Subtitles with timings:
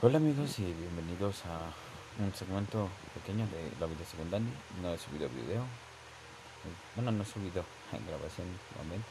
[0.00, 1.58] Hola amigos y bienvenidos a
[2.22, 4.46] un segmento pequeño de la vida secundaria.
[4.80, 5.64] No he subido video.
[6.94, 9.10] Bueno, no he subido en grabación nuevamente.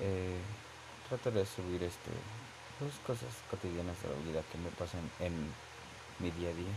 [0.00, 0.36] Eh,
[1.08, 2.12] trataré de subir este
[2.78, 5.32] dos cosas cotidianas de la vida que me pasan en
[6.20, 6.76] mi día a día.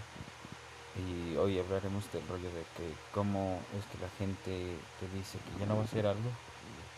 [0.95, 5.59] Y hoy hablaremos del rollo de que cómo es que la gente te dice que
[5.59, 6.31] ya no va a hacer algo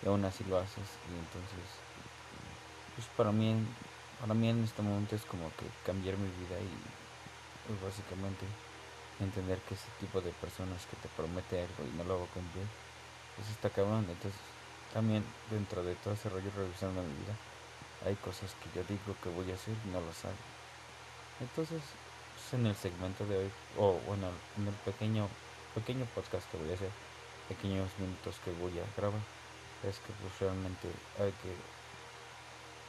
[0.04, 0.86] y aún así lo haces.
[1.10, 1.66] Y entonces,
[2.94, 3.58] pues para mí
[4.20, 6.70] para mí en este momento es como que cambiar mi vida y
[7.68, 8.46] pues básicamente
[9.20, 12.34] entender que ese tipo de personas que te promete algo y no lo va a
[12.34, 12.66] cumplir,
[13.36, 14.06] pues está cabrón.
[14.10, 14.40] Entonces
[14.94, 17.36] también dentro de todo ese rollo revisando mi vida,
[18.06, 20.44] hay cosas que yo digo que voy a hacer y no las hago.
[21.40, 21.82] Entonces,
[22.34, 24.28] pues en el segmento de hoy, o bueno,
[24.58, 25.28] en el pequeño,
[25.76, 26.92] pequeño podcast que voy a hacer,
[27.48, 29.22] pequeños minutos que voy a grabar,
[29.84, 30.88] es que pues realmente
[31.20, 31.56] hay que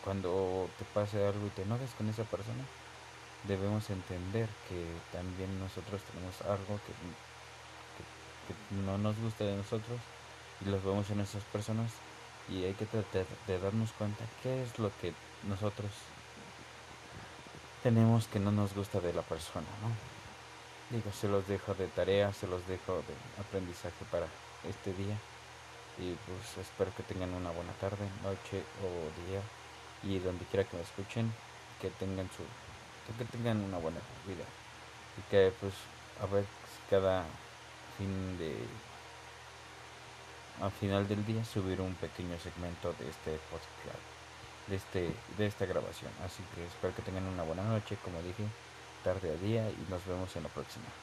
[0.04, 2.64] cuando te pase algo y te enojes con esa persona,
[3.44, 6.92] debemos entender que también nosotros tenemos algo que,
[8.84, 10.00] no nos gusta de nosotros
[10.60, 11.92] y los vemos en esas personas
[12.48, 15.14] y hay que tratar de darnos cuenta qué es lo que
[15.48, 15.90] nosotros
[17.84, 20.96] tenemos que no nos gusta de la persona, ¿no?
[20.96, 24.26] Digo, se los dejo de tarea, se los dejo de aprendizaje para
[24.68, 25.16] este día
[25.96, 29.40] y pues espero que tengan una buena tarde, noche o día
[30.02, 31.32] y donde quiera que me escuchen,
[31.80, 32.44] que tengan su,
[33.18, 34.44] que tengan una buena vida.
[35.18, 35.74] Y que pues
[36.22, 36.44] a ver
[36.88, 37.24] cada
[37.98, 38.56] fin de
[40.62, 44.04] al final del día subir un pequeño segmento de este podcast
[44.68, 46.12] de este de esta grabación.
[46.24, 48.44] Así que espero que tengan una buena noche como dije
[49.02, 50.90] tarde a día y nos vemos en la próxima